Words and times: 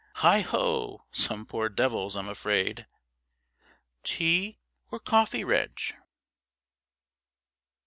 Heigho! 0.15 1.03
some 1.11 1.45
poor 1.45 1.69
devils, 1.69 2.15
I'm 2.15 2.27
afraid' 2.27 2.87
'Tea 4.03 4.57
or 4.89 4.97
coffee, 4.99 5.43
Reg?' 5.43 5.79